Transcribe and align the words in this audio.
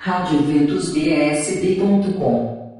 radioventusbsb.com 0.00 2.78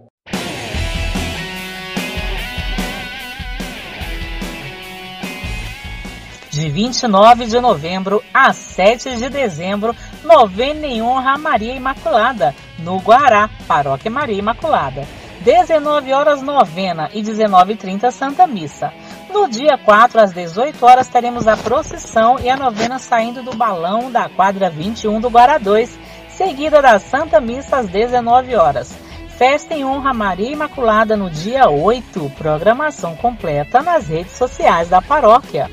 De 6.49 6.71
29 6.71 7.47
de 7.47 7.61
novembro 7.61 8.23
a 8.33 8.53
7 8.53 9.17
de 9.17 9.29
dezembro, 9.29 9.97
novena 10.23 10.87
em 10.87 11.03
honra 11.03 11.33
a 11.33 11.39
Maria 11.39 11.75
Imaculada, 11.75 12.55
no 12.79 12.99
Guará, 12.99 13.51
Paróquia 13.67 14.09
Maria 14.09 14.39
Imaculada. 14.39 15.05
19 15.41 16.13
horas 16.13 16.41
novena 16.41 17.11
e 17.13 17.21
19h30 17.21 18.13
Santa 18.13 18.47
Missa. 18.47 18.93
No 19.33 19.49
dia 19.49 19.77
4 19.77 20.21
às 20.21 20.33
18 20.33 20.87
horas 20.87 21.09
teremos 21.09 21.49
a 21.49 21.57
procissão 21.57 22.39
e 22.41 22.49
a 22.49 22.57
novena 22.57 22.99
saindo 22.99 23.43
do 23.43 23.57
balão 23.57 24.11
da 24.11 24.29
quadra 24.29 24.71
21 24.71 25.21
do 25.21 25.29
Guará 25.29 25.59
2, 25.59 25.99
seguida 26.39 26.81
da 26.81 27.01
Santa 27.01 27.41
Missa 27.41 27.79
às 27.79 27.89
19 27.89 28.55
horas. 28.55 28.95
Festa 29.37 29.75
em 29.75 29.85
honra 29.85 30.11
a 30.11 30.15
Maria 30.15 30.53
Imaculada 30.53 31.17
no 31.17 31.29
dia 31.29 31.69
8, 31.69 32.31
programação 32.39 33.17
completa 33.17 33.83
nas 33.83 34.07
redes 34.07 34.37
sociais 34.37 34.89
da 34.89 35.03
paróquia. 35.03 35.69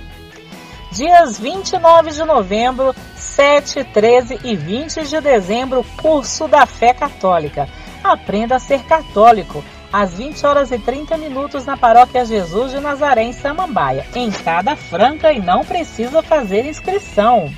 Dias 0.92 1.40
29 1.40 2.10
de 2.10 2.24
novembro, 2.24 2.96
7, 3.16 3.84
13 3.84 4.40
e 4.44 4.56
20 4.56 5.04
de 5.04 5.22
dezembro, 5.22 5.86
curso 6.02 6.48
da 6.48 6.66
fé 6.66 6.96
católica. 6.96 7.70
Aprenda 8.04 8.56
a 8.56 8.60
ser 8.60 8.84
católico. 8.86 9.64
Às 9.94 10.16
20 10.16 10.46
horas 10.46 10.72
e 10.72 10.80
30 10.80 11.16
minutos 11.18 11.66
na 11.66 11.78
Paróquia 11.78 12.26
Jesus 12.26 12.72
de 12.72 12.80
Nazaré, 12.80 13.24
em 13.24 13.34
Samambaia. 13.34 14.06
Entrada 14.16 14.76
franca 14.76 15.32
e 15.32 15.40
não 15.40 15.64
precisa 15.64 16.24
fazer 16.24 16.66
inscrição. 16.66 17.54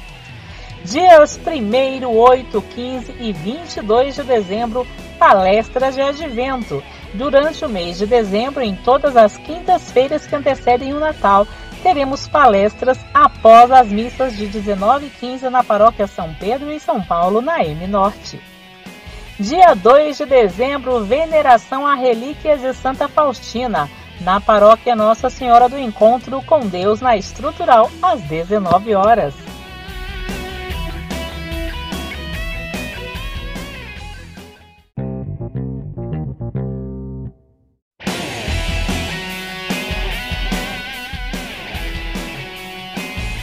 Dias 0.88 1.38
1, 1.46 2.08
8, 2.08 2.62
15 2.62 3.16
e 3.20 3.34
22 3.34 4.16
de 4.16 4.24
dezembro, 4.24 4.88
palestra 5.20 5.92
de 5.92 6.00
advento. 6.00 6.82
Durante 7.14 7.66
o 7.66 7.70
mês 7.70 7.98
de 7.98 8.06
dezembro, 8.06 8.64
em 8.64 8.74
todas 8.74 9.18
as 9.18 9.36
quintas-feiras 9.36 10.26
que 10.26 10.34
antecedem 10.34 10.94
o 10.94 11.00
Natal, 11.00 11.46
teremos 11.84 12.26
palestras 12.26 12.98
após 13.14 13.70
as 13.70 13.90
missas 13.90 14.38
de 14.38 14.48
19 14.48 15.08
e 15.08 15.10
15 15.10 15.50
na 15.50 15.62
Paróquia 15.62 16.08
São 16.08 16.34
Pedro 16.36 16.72
e 16.72 16.80
São 16.80 17.02
Paulo, 17.02 17.42
na 17.42 17.62
M 17.66 17.86
Norte. 17.86 18.40
Dia 19.38 19.74
2 19.74 20.20
de 20.20 20.26
dezembro, 20.26 21.04
veneração 21.04 21.86
a 21.86 21.96
relíquias 21.96 22.62
de 22.62 22.74
Santa 22.74 23.10
Faustina, 23.10 23.90
na 24.22 24.40
Paróquia 24.40 24.96
Nossa 24.96 25.30
Senhora 25.30 25.68
do 25.68 25.78
Encontro 25.78 26.42
com 26.44 26.62
Deus 26.62 27.02
na 27.02 27.18
Estrutural, 27.18 27.92
às 28.02 28.22
19 28.22 28.96
horas. 28.96 29.47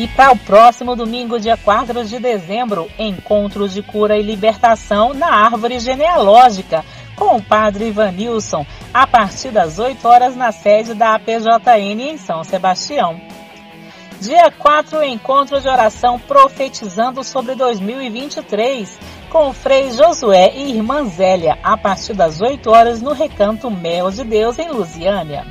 E 0.01 0.07
para 0.07 0.31
o 0.31 0.35
próximo 0.35 0.95
domingo, 0.95 1.39
dia 1.39 1.56
4 1.56 2.03
de 2.06 2.17
dezembro, 2.17 2.89
encontros 2.97 3.72
de 3.72 3.84
cura 3.84 4.17
e 4.17 4.23
libertação 4.23 5.13
na 5.13 5.28
árvore 5.28 5.78
genealógica 5.78 6.84
com 7.16 7.35
o 7.35 7.44
padre 7.44 7.89
Ivanilson, 7.89 8.66
a 8.91 9.06
partir 9.06 9.51
das 9.51 9.78
8 9.78 10.03
horas 10.07 10.35
na 10.35 10.51
sede 10.51 10.95
da 10.95 11.13
APJN 11.13 12.01
em 12.01 12.17
São 12.17 12.44
Sebastião. 12.44 13.22
Dia 14.19 14.50
4, 14.50 15.03
encontro 15.03 15.61
de 15.61 15.69
oração 15.69 16.17
profetizando 16.17 17.23
sobre 17.23 17.53
2023, 17.53 18.97
com 19.29 19.50
o 19.50 19.53
Frei 19.53 19.91
Josué 19.91 20.51
e 20.56 20.72
Irmã 20.72 21.06
Zélia, 21.09 21.59
a 21.61 21.78
partir 21.78 22.16
das 22.16 22.41
8 22.41 22.67
horas 22.72 23.03
no 23.03 23.13
Recanto 23.13 23.69
Mel 23.69 24.09
de 24.09 24.23
Deus, 24.23 24.57
em 24.57 24.72
Lusiânia. 24.72 25.45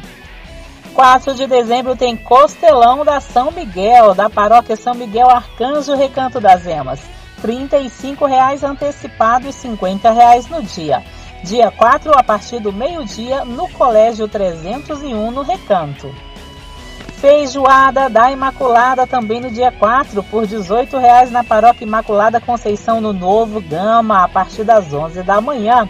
4 1.00 1.32
de 1.34 1.46
dezembro 1.46 1.96
tem 1.96 2.14
Costelão 2.14 3.06
da 3.06 3.20
São 3.20 3.50
Miguel, 3.50 4.14
da 4.14 4.28
paróquia 4.28 4.76
São 4.76 4.92
Miguel 4.92 5.30
Arcanjo 5.30 5.96
Recanto 5.96 6.38
das 6.38 6.66
Emas. 6.66 7.00
R$ 7.42 7.54
35,00 7.54 8.62
antecipado 8.62 9.46
e 9.46 9.50
R$ 9.50 9.54
50,00 9.54 10.50
no 10.50 10.62
dia. 10.62 11.02
Dia 11.42 11.70
4, 11.70 12.12
a 12.14 12.22
partir 12.22 12.60
do 12.60 12.70
meio-dia, 12.70 13.46
no 13.46 13.66
Colégio 13.70 14.28
301, 14.28 15.30
no 15.30 15.40
Recanto. 15.40 16.14
Feijoada 17.18 18.10
da 18.10 18.30
Imaculada 18.30 19.06
também 19.06 19.40
no 19.40 19.50
dia 19.50 19.72
4, 19.72 20.22
por 20.24 20.44
R$ 20.44 20.54
18,00 20.54 21.30
na 21.30 21.42
Paróquia 21.42 21.86
Imaculada 21.86 22.42
Conceição 22.42 23.00
no 23.00 23.14
Novo 23.14 23.58
Gama, 23.62 24.22
a 24.22 24.28
partir 24.28 24.64
das 24.64 24.92
11 24.92 25.22
da 25.22 25.40
manhã. 25.40 25.88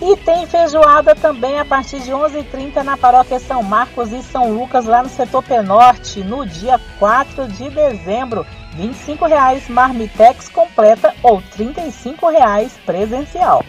E 0.00 0.16
tem 0.18 0.46
feijoada 0.46 1.12
também 1.14 1.58
a 1.58 1.64
partir 1.64 1.98
de 2.00 2.12
11h30 2.12 2.82
na 2.84 2.96
paróquia 2.96 3.40
São 3.40 3.64
Marcos 3.64 4.12
e 4.12 4.22
São 4.22 4.52
Lucas, 4.52 4.86
lá 4.86 5.02
no 5.02 5.08
setor 5.08 5.42
Penorte, 5.42 6.22
no 6.22 6.46
dia 6.46 6.80
4 7.00 7.48
de 7.48 7.68
dezembro. 7.68 8.46
R$ 8.76 8.88
25,00 8.88 9.68
marmitex 9.68 10.48
completa 10.48 11.12
ou 11.20 11.38
R$ 11.38 11.44
35,00 11.58 12.70
presencial. 12.86 13.64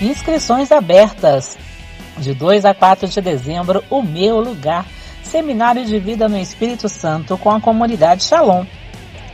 Inscrições 0.00 0.72
abertas. 0.72 1.63
De 2.24 2.32
2 2.32 2.64
a 2.64 2.72
4 2.72 3.06
de 3.06 3.20
dezembro, 3.20 3.84
o 3.90 4.02
meu 4.02 4.40
lugar. 4.40 4.86
Seminário 5.22 5.84
de 5.84 5.98
Vida 5.98 6.26
no 6.26 6.38
Espírito 6.38 6.88
Santo 6.88 7.36
com 7.36 7.50
a 7.50 7.60
comunidade 7.60 8.24
Shalom. 8.24 8.64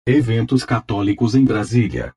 Eventos 0.08 0.66
católicos 0.66 1.36
em 1.36 1.46
Brasília. 1.46 2.12